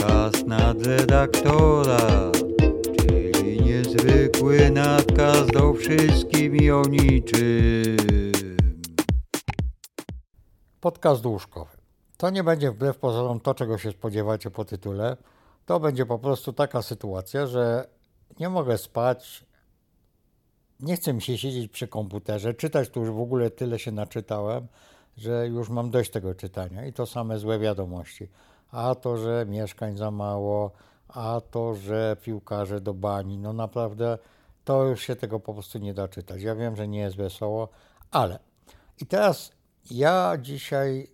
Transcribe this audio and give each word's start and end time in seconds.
Podcast 0.00 0.46
nadredaktora, 0.46 2.32
czyli 2.98 3.60
niezwykły 3.60 4.70
nakaz 4.70 5.46
do 5.46 5.74
wszystkim 5.74 6.56
i 6.56 6.70
o 6.70 6.82
niczym. 6.82 7.96
Podcast 10.80 11.26
łóżkowy. 11.26 11.76
To 12.16 12.30
nie 12.30 12.44
będzie 12.44 12.70
wbrew 12.70 12.98
pozorom 12.98 13.40
to, 13.40 13.54
czego 13.54 13.78
się 13.78 13.90
spodziewacie 13.90 14.50
po 14.50 14.64
tytule. 14.64 15.16
To 15.66 15.80
będzie 15.80 16.06
po 16.06 16.18
prostu 16.18 16.52
taka 16.52 16.82
sytuacja, 16.82 17.46
że 17.46 17.88
nie 18.40 18.48
mogę 18.48 18.78
spać, 18.78 19.46
nie 20.80 20.96
chcę 20.96 21.12
mi 21.12 21.22
się 21.22 21.38
siedzieć 21.38 21.72
przy 21.72 21.88
komputerze, 21.88 22.54
czytać 22.54 22.88
tu 22.88 23.00
już 23.00 23.10
w 23.10 23.20
ogóle 23.20 23.50
tyle 23.50 23.78
się 23.78 23.92
naczytałem, 23.92 24.66
że 25.16 25.48
już 25.48 25.68
mam 25.68 25.90
dość 25.90 26.10
tego 26.10 26.34
czytania 26.34 26.86
i 26.86 26.92
to 26.92 27.06
same 27.06 27.38
złe 27.38 27.58
wiadomości. 27.58 28.28
A 28.72 28.94
to, 28.94 29.16
że 29.16 29.46
mieszkań 29.48 29.96
za 29.96 30.10
mało, 30.10 30.70
a 31.08 31.40
to, 31.50 31.74
że 31.74 32.16
piłkarze 32.22 32.80
do 32.80 32.94
bani, 32.94 33.38
no 33.38 33.52
naprawdę 33.52 34.18
to 34.64 34.84
już 34.84 35.02
się 35.02 35.16
tego 35.16 35.40
po 35.40 35.54
prostu 35.54 35.78
nie 35.78 35.94
da 35.94 36.08
czytać. 36.08 36.42
Ja 36.42 36.54
wiem, 36.54 36.76
że 36.76 36.88
nie 36.88 36.98
jest 36.98 37.16
wesoło, 37.16 37.68
ale 38.10 38.38
i 39.00 39.06
teraz 39.06 39.52
ja 39.90 40.36
dzisiaj 40.40 41.08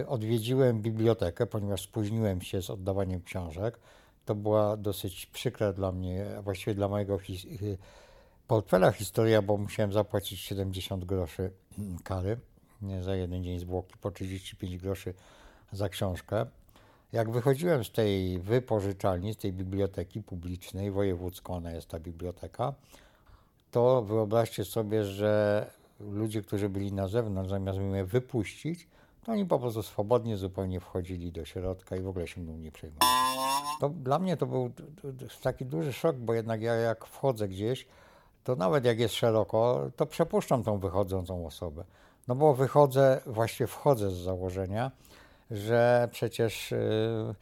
y, 0.00 0.08
odwiedziłem 0.08 0.82
bibliotekę, 0.82 1.46
ponieważ 1.46 1.82
spóźniłem 1.82 2.40
się 2.40 2.62
z 2.62 2.70
oddawaniem 2.70 3.22
książek. 3.22 3.78
To 4.24 4.34
była 4.34 4.76
dosyć 4.76 5.26
przykra 5.26 5.72
dla 5.72 5.92
mnie, 5.92 6.26
właściwie 6.42 6.74
dla 6.74 6.88
mojego 6.88 7.18
his 7.18 7.44
y, 7.44 7.78
portfela 8.46 8.92
historia, 8.92 9.42
bo 9.42 9.56
musiałem 9.56 9.92
zapłacić 9.92 10.40
70 10.40 11.04
groszy 11.04 11.50
mm, 11.78 11.98
kary 11.98 12.40
za 13.00 13.14
jeden 13.14 13.44
dzień 13.44 13.58
zwłoki, 13.58 13.94
po 14.00 14.10
35 14.10 14.78
groszy 14.78 15.14
za 15.72 15.88
książkę. 15.88 16.46
Jak 17.12 17.30
wychodziłem 17.30 17.84
z 17.84 17.90
tej 17.90 18.38
wypożyczalni, 18.38 19.34
z 19.34 19.36
tej 19.36 19.52
biblioteki 19.52 20.22
publicznej, 20.22 20.90
wojewódzką 20.90 21.54
ona 21.54 21.72
jest 21.72 21.88
ta 21.88 22.00
biblioteka, 22.00 22.74
to 23.70 24.02
wyobraźcie 24.02 24.64
sobie, 24.64 25.04
że 25.04 25.66
ludzie, 26.00 26.42
którzy 26.42 26.68
byli 26.68 26.92
na 26.92 27.08
zewnątrz, 27.08 27.50
zamiast 27.50 27.78
mnie 27.78 28.04
wypuścić, 28.04 28.88
to 29.24 29.32
oni 29.32 29.46
po 29.46 29.58
prostu 29.58 29.82
swobodnie 29.82 30.36
zupełnie 30.36 30.80
wchodzili 30.80 31.32
do 31.32 31.44
środka 31.44 31.96
i 31.96 32.00
w 32.00 32.08
ogóle 32.08 32.26
się 32.26 32.40
mną 32.40 32.56
nie 32.56 32.72
przejmowali. 32.72 33.12
To 33.80 33.88
dla 33.88 34.18
mnie 34.18 34.36
to 34.36 34.46
był 34.46 34.70
taki 35.42 35.64
duży 35.66 35.92
szok, 35.92 36.16
bo 36.16 36.34
jednak 36.34 36.62
ja 36.62 36.74
jak 36.74 37.06
wchodzę 37.06 37.48
gdzieś, 37.48 37.86
to 38.44 38.56
nawet 38.56 38.84
jak 38.84 38.98
jest 38.98 39.14
szeroko, 39.14 39.90
to 39.96 40.06
przepuszczam 40.06 40.62
tą 40.62 40.78
wychodzącą 40.78 41.46
osobę. 41.46 41.84
No 42.28 42.34
bo 42.34 42.54
wychodzę, 42.54 43.20
właściwie 43.26 43.66
wchodzę 43.66 44.10
z 44.10 44.14
założenia, 44.14 44.90
że 45.52 46.08
przecież 46.12 46.72
y, 46.72 47.34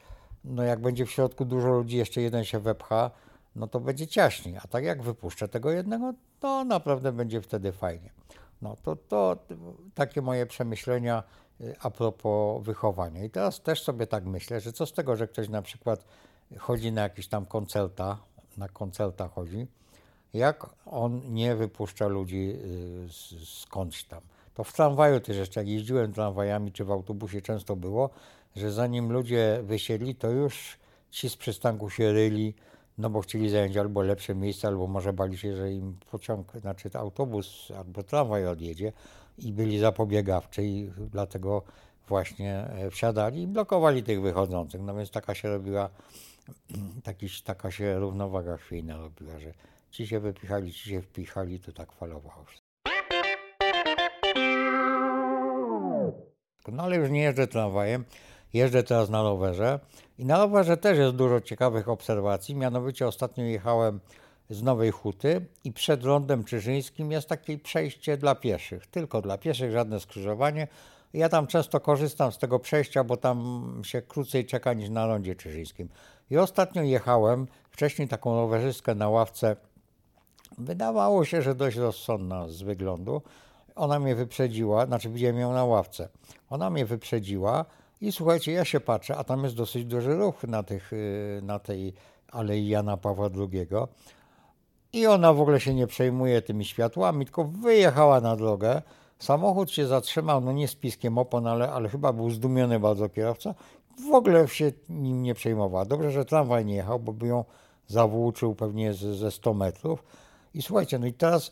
no 0.45 0.63
jak 0.63 0.81
będzie 0.81 1.07
w 1.07 1.11
środku 1.11 1.45
dużo 1.45 1.69
ludzi, 1.69 1.97
jeszcze 1.97 2.21
jeden 2.21 2.45
się 2.45 2.59
wepcha, 2.59 3.11
no 3.57 3.67
to 3.67 3.81
będzie 3.81 4.07
ciaśniej. 4.07 4.57
A 4.57 4.69
tak 4.69 4.85
jak 4.85 5.03
wypuszczę 5.03 5.49
tego 5.49 5.71
jednego, 5.71 6.15
to 6.41 6.65
naprawdę 6.65 7.13
będzie 7.13 7.41
wtedy 7.41 7.73
fajnie. 7.73 8.11
No 8.63 8.77
to, 8.83 8.97
to 8.97 9.37
takie 9.95 10.23
moje 10.23 10.47
przemyślenia 10.47 11.23
y, 11.61 11.75
a 11.81 11.91
propos 11.91 12.65
wychowania. 12.65 13.25
I 13.25 13.31
teraz 13.31 13.61
też 13.61 13.83
sobie 13.83 14.07
tak 14.07 14.25
myślę, 14.25 14.61
że 14.61 14.73
co 14.73 14.87
z 14.87 14.93
tego, 14.93 15.17
że 15.17 15.29
ktoś 15.29 15.49
na 15.49 15.63
przykład 15.63 16.05
chodzi 16.59 16.93
na 16.93 17.03
jakieś 17.03 17.29
tam 17.29 17.47
koncerta, 17.47 18.19
na 18.57 18.69
koncerta 18.69 19.29
chodzi, 19.29 19.67
jak 20.35 20.67
on 20.87 21.35
nie 21.35 21.57
wypuszcza 21.57 22.07
ludzi 22.07 22.57
y, 23.05 23.45
skądś 23.45 24.05
tam. 24.05 24.21
To 24.55 24.65
w 24.65 24.73
tramwaju 24.73 25.21
też 25.21 25.37
jeszcze, 25.37 25.61
jak 25.61 25.69
jeździłem 25.69 26.13
tramwajami 26.13 26.73
czy 26.73 26.85
w 26.85 26.91
autobusie, 26.91 27.41
często 27.41 27.77
było, 27.77 28.11
że 28.57 28.73
zanim 28.73 29.13
ludzie 29.13 29.61
wysiedli, 29.63 30.15
to 30.15 30.31
już 30.31 30.79
ci 31.11 31.31
z 31.31 31.37
przystanku 31.37 31.91
się 31.91 32.13
ryli, 32.13 32.55
no 32.99 33.11
bo 33.11 33.21
chcieli 33.21 33.51
zająć 33.51 33.77
albo 33.77 34.03
lepsze 34.03 34.35
miejsce, 34.35 34.69
albo 34.69 34.87
może 34.87 35.13
bali 35.13 35.39
się, 35.39 35.57
że 35.57 35.73
im 35.73 35.99
pociąg, 36.11 36.53
znaczy 36.61 36.91
autobus 36.95 37.73
albo 37.79 38.03
tramwaj 38.03 38.47
odjedzie 38.47 38.93
i 39.39 39.53
byli 39.53 39.79
zapobiegawczy 39.79 40.65
i 40.65 40.91
dlatego 41.11 41.63
właśnie 42.09 42.55
e, 42.55 42.91
wsiadali 42.91 43.43
i 43.43 43.47
blokowali 43.47 44.03
tych 44.03 44.21
wychodzących. 44.21 44.81
No 44.81 44.95
więc 44.95 45.11
taka 45.11 45.35
się 45.35 45.49
robiła, 45.49 45.91
taka 47.45 47.71
się 47.71 47.99
równowaga 47.99 48.57
chwiejna 48.57 48.97
robiła, 48.97 49.39
że 49.39 49.53
ci 49.91 50.07
się 50.07 50.21
wypichali, 50.21 50.73
ci 50.73 50.91
się 50.91 51.03
wpichali, 51.03 51.61
to 51.61 51.73
tak 51.73 51.93
falowało 51.93 52.45
No 56.81 56.85
ale 56.85 56.97
już 56.97 57.11
nie 57.11 57.23
jeżdżę 57.23 57.47
tramwajem, 57.47 58.05
jeżdżę 58.53 58.83
teraz 58.83 59.11
na 59.11 59.23
rowerze 59.23 59.81
i 60.19 60.25
na 60.25 60.39
rowerze 60.39 60.77
też 60.77 60.99
jest 60.99 61.17
dużo 61.17 61.41
ciekawych 61.41 61.89
obserwacji. 61.89 62.55
Mianowicie 62.55 63.07
ostatnio 63.07 63.45
jechałem 63.45 64.01
z 64.51 64.63
Nowej 64.63 64.91
Huty 64.91 65.47
i 65.65 65.73
przed 65.73 66.05
rondem 66.05 66.45
Czyżyńskim 66.45 67.13
jest 67.13 67.29
takie 67.29 67.59
przejście 67.59 68.17
dla 68.17 68.35
pieszych, 68.35 68.87
tylko 68.87 69.23
dla 69.23 69.39
pieszych, 69.39 69.73
żadne 69.73 70.01
skrzyżowanie. 70.01 70.69
Ja 71.13 71.29
tam 71.29 71.47
często 71.47 71.81
korzystam 71.81 72.33
z 72.33 72.39
tego 72.39 72.59
przejścia, 72.59 73.05
bo 73.05 73.17
tam 73.17 73.81
się 73.85 74.03
krócej 74.03 74.47
czeka 74.47 74.73
niż 74.73 74.89
na 74.89 75.07
rondzie 75.07 75.35
Czyżyńskim. 75.35 75.89
I 76.31 76.39
ostatnio 76.39 76.83
jechałem, 76.83 77.47
wcześniej 77.71 78.09
taką 78.09 78.35
rowerzystkę 78.35 78.95
na 78.95 79.09
ławce, 79.09 79.57
wydawało 80.59 81.25
się, 81.25 81.43
że 81.43 81.55
dość 81.55 81.77
rozsądna 81.77 82.49
z 82.49 82.63
wyglądu, 82.63 83.23
ona 83.75 84.01
mnie 84.01 84.15
wyprzedziła, 84.15 84.87
znaczy 84.87 85.11
widziałem 85.11 85.39
ją 85.39 85.53
na 85.53 85.65
ławce. 85.65 86.09
Ona 86.51 86.71
mnie 86.71 86.87
wyprzedziła 86.87 87.65
i 88.01 88.13
słuchajcie, 88.13 88.53
ja 88.53 88.65
się 88.65 88.81
patrzę, 88.81 89.17
a 89.17 89.25
tam 89.25 89.45
jest 89.45 89.57
dosyć 89.57 89.85
duży 89.85 90.17
ruch 90.17 90.45
na, 90.45 90.63
tych, 90.63 90.93
y, 90.93 91.41
na 91.43 91.59
tej 91.59 91.95
Alei 92.33 92.69
Jana 92.69 92.97
Pawła 92.97 93.29
II. 93.37 93.69
I 94.93 95.07
ona 95.07 95.33
w 95.33 95.41
ogóle 95.41 95.61
się 95.61 95.75
nie 95.75 95.87
przejmuje 95.87 96.43
tymi 96.43 96.65
światłami, 96.65 97.25
tylko 97.25 97.45
wyjechała 97.45 98.21
na 98.21 98.37
drogę. 98.37 98.83
Samochód 99.19 99.71
się 99.71 99.87
zatrzymał, 99.87 100.41
no 100.41 100.53
nie 100.53 100.69
z 100.69 100.75
piskiem 100.75 101.19
opon, 101.19 101.47
ale, 101.47 101.73
ale 101.73 101.89
chyba 101.89 102.13
był 102.13 102.31
zdumiony 102.31 102.81
bardzo 102.81 103.09
kierowca. 103.09 103.55
W 104.11 104.15
ogóle 104.15 104.49
się 104.49 104.73
nim 104.89 105.23
nie 105.23 105.35
przejmowała. 105.35 105.85
Dobrze, 105.85 106.11
że 106.11 106.25
tramwaj 106.25 106.65
nie 106.65 106.75
jechał, 106.75 106.99
bo 107.01 107.13
by 107.13 107.27
ją 107.27 107.45
zawłóczył 107.87 108.55
pewnie 108.55 108.95
ze, 108.95 109.15
ze 109.15 109.31
100 109.31 109.55
metrów. 109.55 110.05
I 110.55 110.63
słuchajcie, 110.63 110.99
no 110.99 111.07
i 111.07 111.13
teraz 111.13 111.51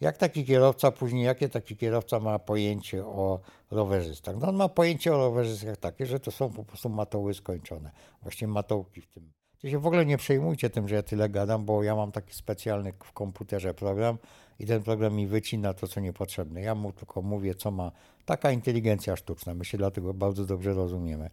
jak 0.00 0.16
taki 0.16 0.44
kierowca, 0.44 0.90
później 0.90 1.24
jakie 1.24 1.48
taki 1.48 1.76
kierowca 1.76 2.20
ma 2.20 2.38
pojęcie 2.38 3.06
o 3.06 3.40
rowerzystach? 3.70 4.36
No 4.36 4.48
on 4.48 4.56
ma 4.56 4.68
pojęcie 4.68 5.14
o 5.14 5.18
rowerzystach 5.18 5.76
takie, 5.76 6.06
że 6.06 6.20
to 6.20 6.30
są 6.30 6.50
po 6.50 6.64
prostu 6.64 6.88
matoły 6.88 7.34
skończone. 7.34 7.90
Właśnie 8.22 8.48
matołki 8.48 9.00
w 9.00 9.06
tym. 9.06 9.32
Ty 9.60 9.70
się 9.70 9.78
w 9.78 9.86
ogóle 9.86 10.06
nie 10.06 10.16
przejmujcie 10.16 10.70
tym, 10.70 10.88
że 10.88 10.94
ja 10.94 11.02
tyle 11.02 11.28
gadam, 11.28 11.64
bo 11.64 11.82
ja 11.82 11.96
mam 11.96 12.12
taki 12.12 12.34
specjalny 12.34 12.92
w 13.04 13.12
komputerze 13.12 13.74
program 13.74 14.18
i 14.58 14.66
ten 14.66 14.82
program 14.82 15.14
mi 15.14 15.26
wycina 15.26 15.74
to, 15.74 15.86
co 15.88 16.00
niepotrzebne. 16.00 16.60
Ja 16.60 16.74
mu 16.74 16.92
tylko 16.92 17.22
mówię, 17.22 17.54
co 17.54 17.70
ma 17.70 17.92
taka 18.24 18.50
inteligencja 18.50 19.16
sztuczna. 19.16 19.54
My 19.54 19.64
się 19.64 19.78
dlatego 19.78 20.14
bardzo 20.14 20.44
dobrze 20.44 20.74
rozumiemy. 20.74 21.30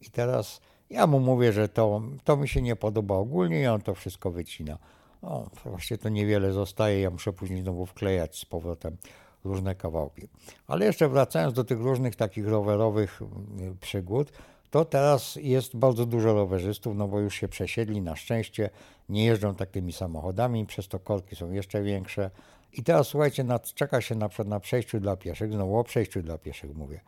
I 0.00 0.10
teraz 0.10 0.60
ja 0.90 1.06
mu 1.06 1.20
mówię, 1.20 1.52
że 1.52 1.68
to, 1.68 2.02
to 2.24 2.36
mi 2.36 2.48
się 2.48 2.62
nie 2.62 2.76
podoba 2.76 3.14
ogólnie 3.14 3.60
i 3.60 3.66
on 3.66 3.80
to 3.80 3.94
wszystko 3.94 4.30
wycina. 4.30 4.78
No, 5.22 5.50
właśnie 5.64 5.98
to 5.98 6.08
niewiele 6.08 6.52
zostaje, 6.52 7.00
ja 7.00 7.10
muszę 7.10 7.32
później 7.32 7.62
znowu 7.62 7.86
wklejać 7.86 8.38
z 8.38 8.44
powrotem 8.44 8.96
różne 9.44 9.74
kawałki. 9.74 10.28
Ale 10.66 10.86
jeszcze 10.86 11.08
wracając 11.08 11.54
do 11.54 11.64
tych 11.64 11.80
różnych 11.80 12.16
takich 12.16 12.48
rowerowych 12.48 13.22
mm, 13.22 13.76
przygód, 13.80 14.32
to 14.70 14.84
teraz 14.84 15.36
jest 15.42 15.76
bardzo 15.76 16.06
dużo 16.06 16.34
rowerzystów, 16.34 16.96
no 16.96 17.08
bo 17.08 17.20
już 17.20 17.34
się 17.34 17.48
przesiedli 17.48 18.00
na 18.00 18.16
szczęście, 18.16 18.70
nie 19.08 19.24
jeżdżą 19.24 19.54
takimi 19.54 19.92
samochodami, 19.92 20.66
przez 20.66 20.88
to 20.88 20.98
korki 20.98 21.36
są 21.36 21.50
jeszcze 21.50 21.82
większe. 21.82 22.30
I 22.72 22.82
teraz 22.82 23.08
słuchajcie, 23.08 23.44
nad, 23.44 23.74
czeka 23.74 24.00
się 24.00 24.14
na 24.14 24.28
przykład 24.28 24.48
na 24.48 24.60
przejściu 24.60 25.00
dla 25.00 25.16
pieszych, 25.16 25.52
znowu 25.52 25.78
o 25.78 25.84
przejściu 25.84 26.22
dla 26.22 26.38
pieszych 26.38 26.76
mówię. 26.76 27.00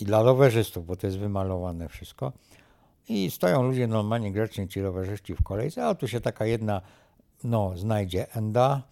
I 0.00 0.04
dla 0.04 0.22
rowerzystów, 0.22 0.86
bo 0.86 0.96
to 0.96 1.06
jest 1.06 1.18
wymalowane 1.18 1.88
wszystko. 1.88 2.32
I 3.08 3.30
stoją 3.30 3.62
ludzie 3.62 3.86
normalnie 3.86 4.32
grzecznie, 4.32 4.68
ci 4.68 4.80
rowerzyści 4.80 5.34
w 5.34 5.42
kolejce, 5.42 5.86
a 5.86 5.94
tu 5.94 6.08
się 6.08 6.20
taka 6.20 6.46
jedna 6.46 6.80
no, 7.44 7.76
znajdzie 7.76 8.32
Enda 8.32 8.82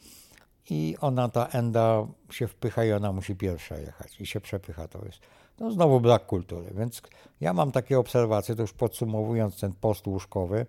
i 0.70 0.96
ona, 1.00 1.28
ta 1.28 1.46
Enda 1.46 2.06
się 2.30 2.48
wpycha 2.48 2.84
i 2.84 2.92
ona 2.92 3.12
musi 3.12 3.36
pierwsza 3.36 3.78
jechać 3.78 4.20
i 4.20 4.26
się 4.26 4.40
przepycha. 4.40 4.88
To 4.88 5.04
jest 5.04 5.20
no, 5.60 5.72
znowu 5.72 6.00
brak 6.00 6.26
kultury. 6.26 6.70
Więc 6.74 7.02
ja 7.40 7.52
mam 7.52 7.72
takie 7.72 7.98
obserwacje, 7.98 8.54
to 8.54 8.62
już 8.62 8.72
podsumowując 8.72 9.60
ten 9.60 9.72
post 9.72 10.06
łóżkowy, 10.06 10.66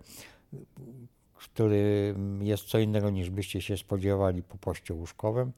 który 1.34 2.14
jest 2.40 2.64
co 2.64 2.78
innego 2.78 3.10
niż 3.10 3.30
byście 3.30 3.62
się 3.62 3.76
spodziewali 3.76 4.42
po 4.42 4.58
poście 4.58 4.94
łóżkowym, 4.94 5.52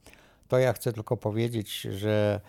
to 0.47 0.57
ja 0.57 0.73
chcę 0.73 0.93
tylko 0.93 1.17
powiedzieć, 1.17 1.81
że 1.81 2.41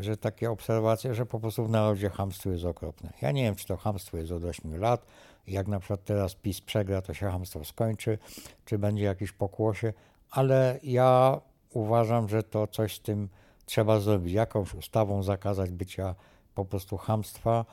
że 0.00 0.16
takie 0.16 0.50
obserwacje, 0.50 1.14
że 1.14 1.26
po 1.26 1.40
prostu 1.40 1.64
w 1.64 1.70
narodzie 1.70 2.10
hamstwo 2.10 2.50
jest 2.50 2.64
okropne. 2.64 3.12
Ja 3.22 3.32
nie 3.32 3.42
wiem, 3.42 3.54
czy 3.54 3.66
to 3.66 3.76
hamstwo 3.76 4.16
jest 4.16 4.32
od 4.32 4.44
8 4.44 4.80
lat, 4.80 5.06
jak 5.46 5.68
na 5.68 5.78
przykład 5.78 6.04
teraz 6.04 6.34
PiS 6.34 6.60
przegra, 6.60 7.02
to 7.02 7.14
się 7.14 7.30
hamstwo 7.30 7.64
skończy, 7.64 8.18
czy 8.64 8.78
będzie 8.78 9.04
jakieś 9.04 9.32
pokłosie, 9.32 9.92
ale 10.30 10.78
ja 10.82 11.40
uważam, 11.70 12.28
że 12.28 12.42
to 12.42 12.66
coś 12.66 12.96
z 12.96 13.00
tym 13.00 13.28
trzeba 13.66 14.00
zrobić. 14.00 14.32
Jakąś 14.32 14.74
ustawą 14.74 15.22
zakazać 15.22 15.70
bycia 15.70 16.14
po 16.54 16.64
prostu 16.64 16.96
hamstwa, 16.96 17.64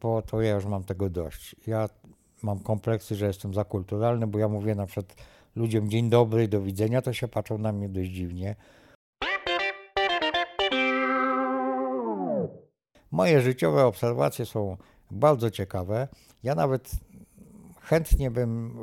bo 0.00 0.22
to 0.22 0.42
ja 0.42 0.54
już 0.54 0.64
mam 0.64 0.84
tego 0.84 1.10
dość. 1.10 1.56
Ja 1.66 1.88
mam 2.42 2.58
kompleksy, 2.58 3.14
że 3.14 3.26
jestem 3.26 3.54
za 3.54 3.64
kulturalny, 3.64 4.26
bo 4.26 4.38
ja 4.38 4.48
mówię 4.48 4.74
na 4.74 4.86
przykład 4.86 5.14
ludziom 5.56 5.90
dzień 5.90 6.10
dobry, 6.10 6.48
do 6.48 6.60
widzenia, 6.60 7.02
to 7.02 7.12
się 7.12 7.28
patrzą 7.28 7.58
na 7.58 7.72
mnie 7.72 7.88
dość 7.88 8.10
dziwnie. 8.10 8.56
Moje 13.10 13.40
życiowe 13.40 13.86
obserwacje 13.86 14.46
są 14.46 14.76
bardzo 15.10 15.50
ciekawe. 15.50 16.08
Ja 16.42 16.54
nawet 16.54 16.90
chętnie 17.80 18.30
bym 18.30 18.78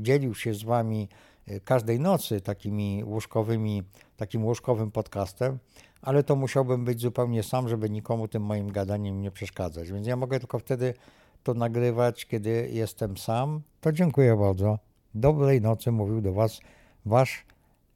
dzielił 0.00 0.34
się 0.34 0.54
z 0.54 0.62
wami 0.62 1.08
y, 1.48 1.60
każdej 1.60 2.00
nocy 2.00 2.40
takimi 2.40 3.04
łóżkowymi, 3.04 3.82
takim 4.16 4.44
łóżkowym 4.44 4.90
podcastem, 4.90 5.58
ale 6.02 6.22
to 6.22 6.36
musiałbym 6.36 6.84
być 6.84 7.00
zupełnie 7.00 7.42
sam, 7.42 7.68
żeby 7.68 7.90
nikomu 7.90 8.28
tym 8.28 8.42
moim 8.42 8.72
gadaniem 8.72 9.20
nie 9.20 9.30
przeszkadzać. 9.30 9.92
Więc 9.92 10.06
ja 10.06 10.16
mogę 10.16 10.40
tylko 10.40 10.58
wtedy 10.58 10.94
to 11.42 11.54
nagrywać, 11.54 12.26
kiedy 12.26 12.68
jestem 12.72 13.16
sam. 13.16 13.62
To 13.80 13.92
dziękuję 13.92 14.36
bardzo. 14.36 14.78
Dobrej 15.14 15.60
nocy 15.60 15.92
mówił 15.92 16.20
do 16.20 16.32
was 16.32 16.60
wasz 17.06 17.44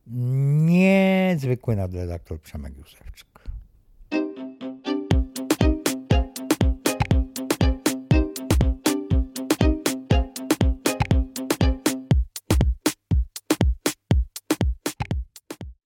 niezwykły 0.06 1.76
nadredaktor 1.76 2.40
Przemek 2.40 2.78
Józefczyk. 2.78 3.31